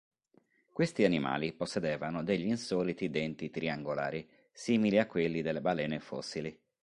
[0.73, 6.59] Questi animali possedevano degli insoliti denti triangolari, simili a quelli delle balene fossili.